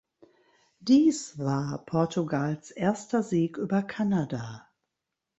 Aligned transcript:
Dies 0.79 1.37
war 1.37 1.85
Portugals 1.85 2.71
erster 2.71 3.21
Sieg 3.21 3.55
über 3.59 3.83
Kanada. 3.83 4.67